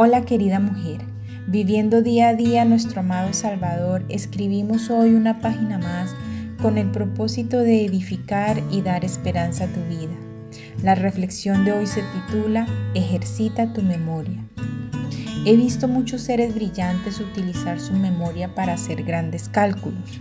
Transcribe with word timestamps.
Hola 0.00 0.24
querida 0.24 0.60
mujer, 0.60 1.00
viviendo 1.48 2.02
día 2.02 2.28
a 2.28 2.34
día 2.34 2.64
nuestro 2.64 3.00
amado 3.00 3.32
Salvador, 3.32 4.04
escribimos 4.08 4.90
hoy 4.90 5.12
una 5.14 5.40
página 5.40 5.76
más 5.76 6.14
con 6.62 6.78
el 6.78 6.92
propósito 6.92 7.58
de 7.58 7.84
edificar 7.84 8.62
y 8.70 8.82
dar 8.82 9.04
esperanza 9.04 9.64
a 9.64 9.66
tu 9.66 9.80
vida. 9.86 10.14
La 10.84 10.94
reflexión 10.94 11.64
de 11.64 11.72
hoy 11.72 11.88
se 11.88 12.02
titula 12.02 12.68
Ejercita 12.94 13.72
tu 13.72 13.82
memoria. 13.82 14.44
He 15.44 15.56
visto 15.56 15.88
muchos 15.88 16.22
seres 16.22 16.54
brillantes 16.54 17.18
utilizar 17.18 17.80
su 17.80 17.92
memoria 17.92 18.54
para 18.54 18.74
hacer 18.74 19.02
grandes 19.02 19.48
cálculos. 19.48 20.20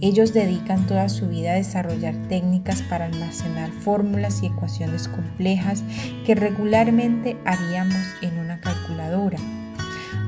Ellos 0.00 0.34
dedican 0.34 0.88
toda 0.88 1.08
su 1.08 1.28
vida 1.28 1.52
a 1.52 1.54
desarrollar 1.54 2.14
técnicas 2.28 2.82
para 2.82 3.06
almacenar 3.06 3.70
fórmulas 3.70 4.42
y 4.42 4.46
ecuaciones 4.46 5.06
complejas 5.06 5.84
que 6.26 6.34
regularmente 6.34 7.36
haríamos 7.44 8.02
en 8.20 8.38
una 8.38 8.60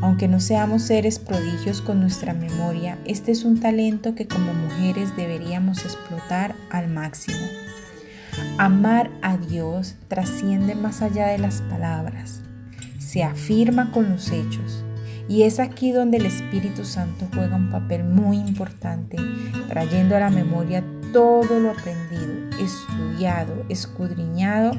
Aunque 0.02 0.28
no 0.28 0.40
seamos 0.40 0.82
seres 0.82 1.18
prodigios 1.18 1.80
con 1.80 2.00
nuestra 2.00 2.34
memoria, 2.34 2.98
este 3.04 3.32
es 3.32 3.44
un 3.44 3.60
talento 3.60 4.14
que 4.14 4.26
como 4.26 4.52
mujeres 4.52 5.16
deberíamos 5.16 5.84
explotar 5.84 6.54
al 6.70 6.88
máximo. 6.88 7.38
Amar 8.58 9.10
a 9.22 9.36
Dios 9.38 9.96
trasciende 10.08 10.74
más 10.74 11.00
allá 11.00 11.28
de 11.28 11.38
las 11.38 11.62
palabras, 11.62 12.42
se 12.98 13.24
afirma 13.24 13.90
con 13.92 14.10
los 14.10 14.30
hechos 14.30 14.84
y 15.28 15.42
es 15.42 15.58
aquí 15.58 15.90
donde 15.90 16.18
el 16.18 16.26
Espíritu 16.26 16.84
Santo 16.84 17.26
juega 17.34 17.56
un 17.56 17.70
papel 17.70 18.04
muy 18.04 18.36
importante, 18.36 19.16
trayendo 19.68 20.16
a 20.16 20.20
la 20.20 20.30
memoria 20.30 20.84
todo 21.12 21.58
lo 21.58 21.70
aprendido, 21.70 22.50
estudiado, 22.60 23.64
escudriñado 23.68 24.72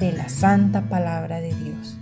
de 0.00 0.12
la 0.12 0.28
santa 0.28 0.88
palabra 0.88 1.40
de 1.40 1.54
Dios. 1.54 1.96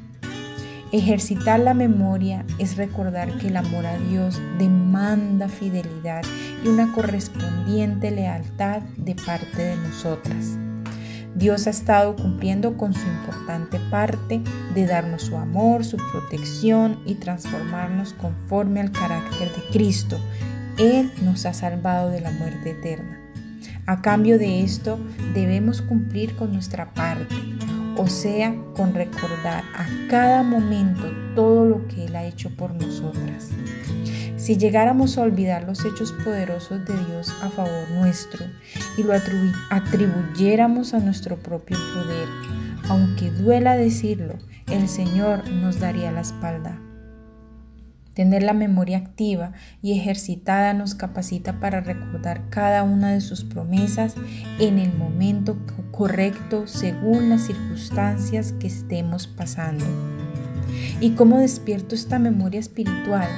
Ejercitar 0.93 1.59
la 1.59 1.75
memoria 1.75 2.45
es 2.59 2.77
recordar 2.77 3.39
que 3.39 3.49
el 3.49 3.57
amor 3.57 3.87
a 3.87 3.99
Dios 3.99 4.41
demanda 4.57 5.49
fidelidad 5.49 6.23
y 6.65 6.69
una 6.69 6.93
correspondiente 6.93 8.13
lealtad 8.13 8.83
de 8.97 9.16
parte 9.16 9.63
de 9.63 9.77
nosotras. 9.77 10.57
Dios 11.35 11.66
ha 11.66 11.71
estado 11.71 12.15
cumpliendo 12.15 12.77
con 12.77 12.95
su 12.95 13.05
importante 13.07 13.80
parte 13.91 14.41
de 14.75 14.87
darnos 14.87 15.23
su 15.23 15.37
amor, 15.37 15.85
su 15.85 15.97
protección 15.97 17.01
y 17.05 17.16
transformarnos 17.16 18.13
conforme 18.15 18.80
al 18.80 18.93
carácter 18.93 19.53
de 19.55 19.63
Cristo. 19.73 20.19
Él 20.79 21.10
nos 21.23 21.47
ha 21.47 21.53
salvado 21.53 22.10
de 22.10 22.21
la 22.21 22.30
muerte 22.30 22.71
eterna. 22.71 23.21
A 23.87 24.03
cambio 24.03 24.38
de 24.38 24.63
esto, 24.63 24.99
debemos 25.35 25.82
cumplir 25.82 26.37
con 26.37 26.53
nuestra 26.53 26.95
parte, 26.95 27.35
o 27.97 28.07
sea, 28.09 28.55
con 28.75 28.95
recordar 28.95 29.65
a 29.75 29.87
cada 30.09 30.43
momento 30.43 31.11
todo 31.35 31.65
lo 31.65 31.87
que 31.89 32.07
Él 32.07 32.16
ha 32.16 32.25
hecho 32.25 32.51
por 32.51 32.75
nosotras. 32.75 33.51
Si 34.37 34.57
llegáramos 34.57 35.19
a 35.19 35.23
olvidar 35.23 35.65
los 35.65 35.85
hechos 35.85 36.13
poderosos 36.25 36.87
de 36.87 36.95
Dios 37.07 37.33
a 37.43 37.49
favor 37.49 37.91
nuestro 37.95 38.47
y 38.97 39.03
lo 39.03 39.13
atribuyéramos 39.71 40.95
a 40.95 41.01
nuestro 41.01 41.37
propio 41.37 41.77
poder, 41.95 42.29
aunque 42.88 43.30
duela 43.30 43.77
decirlo, 43.77 44.35
el 44.71 44.88
Señor 44.88 45.49
nos 45.49 45.81
daría 45.81 46.13
la 46.13 46.21
espalda. 46.21 46.79
Tener 48.17 48.43
la 48.43 48.55
memoria 48.55 48.97
activa 48.97 49.53
y 49.83 49.93
ejercitada 49.93 50.73
nos 50.73 50.95
capacita 50.95 51.61
para 51.61 51.83
recordar 51.83 52.49
cada 52.49 52.83
una 52.83 53.13
de 53.13 53.21
sus 53.21 53.45
promesas 53.45 54.15
en 54.59 54.79
el 54.79 54.91
momento 54.95 55.59
correcto 55.93 56.67
según 56.67 57.29
las 57.29 57.43
circunstancias 57.43 58.55
que 58.59 58.69
estemos 58.69 59.27
pasando. 59.27 59.85
¿Y 60.99 61.11
cómo 61.11 61.41
despierto 61.41 61.95
esta 61.95 62.19
memoria 62.19 62.59
espiritual? 62.59 63.29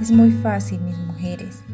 Es 0.00 0.12
muy 0.12 0.30
fácil, 0.30 0.78
mis 0.82 0.96
mujeres, 0.96 1.64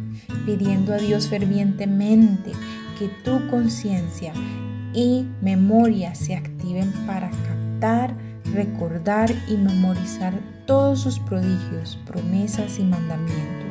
pidiendo 0.47 0.95
a 0.95 0.97
Dios 0.97 1.29
fervientemente 1.29 2.53
que 2.99 3.09
tu 3.23 3.49
conciencia 3.49 4.33
y 4.95 5.27
memoria 5.43 6.15
se 6.15 6.35
activen 6.35 6.91
para 7.07 7.16
recordar 8.57 9.31
y 9.49 9.57
memorizar 9.57 10.35
todos 10.67 11.01
sus 11.01 11.21
prodigios, 11.21 11.99
promesas 12.07 12.79
y 12.79 12.83
mandamientos. 12.83 13.67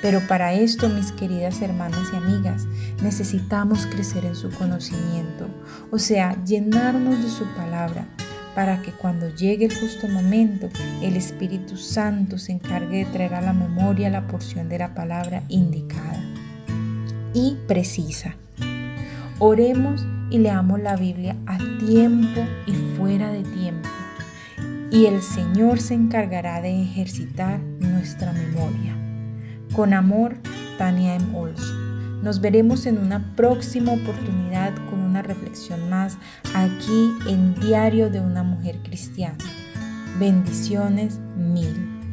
Pero 0.00 0.20
para 0.26 0.52
esto, 0.52 0.88
mis 0.88 1.12
queridas 1.12 1.60
hermanas 1.60 2.08
y 2.12 2.16
amigas, 2.16 2.66
necesitamos 3.02 3.86
crecer 3.86 4.24
en 4.24 4.36
su 4.36 4.50
conocimiento, 4.50 5.48
o 5.90 5.98
sea, 5.98 6.42
llenarnos 6.44 7.22
de 7.22 7.30
su 7.30 7.44
palabra, 7.54 8.06
para 8.54 8.82
que 8.82 8.92
cuando 8.92 9.28
llegue 9.34 9.66
el 9.66 9.74
justo 9.74 10.06
momento, 10.06 10.68
el 11.02 11.16
Espíritu 11.16 11.76
Santo 11.76 12.38
se 12.38 12.52
encargue 12.52 13.04
de 13.04 13.10
traer 13.12 13.34
a 13.34 13.40
la 13.40 13.52
memoria 13.52 14.10
la 14.10 14.28
porción 14.28 14.68
de 14.68 14.78
la 14.78 14.94
palabra 14.94 15.42
indicada 15.48 16.22
y 17.32 17.56
precisa. 17.66 18.36
Oremos 19.38 20.06
y 20.30 20.38
leamos 20.38 20.80
la 20.80 20.96
Biblia 20.96 21.36
a 21.46 21.58
tiempo 21.78 22.40
y 22.66 22.72
fuera 22.96 23.30
de 23.30 23.42
tiempo, 23.42 23.88
y 24.90 25.06
el 25.06 25.22
Señor 25.22 25.80
se 25.80 25.94
encargará 25.94 26.60
de 26.60 26.82
ejercitar 26.82 27.60
nuestra 27.60 28.32
memoria. 28.32 28.96
Con 29.74 29.92
amor, 29.92 30.36
Tania 30.78 31.16
M. 31.16 31.36
Olson. 31.36 32.22
Nos 32.22 32.40
veremos 32.40 32.86
en 32.86 32.98
una 32.98 33.34
próxima 33.36 33.92
oportunidad 33.92 34.74
con 34.88 35.00
una 35.00 35.22
reflexión 35.22 35.90
más 35.90 36.16
aquí 36.54 37.12
en 37.28 37.54
Diario 37.60 38.08
de 38.08 38.20
una 38.20 38.42
Mujer 38.42 38.78
Cristiana. 38.82 39.36
Bendiciones 40.18 41.18
mil. 41.36 42.03